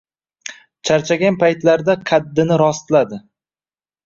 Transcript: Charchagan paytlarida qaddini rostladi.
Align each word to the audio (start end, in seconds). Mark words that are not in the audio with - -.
Charchagan 0.89 1.37
paytlarida 1.43 1.97
qaddini 2.13 2.59
rostladi. 2.63 3.21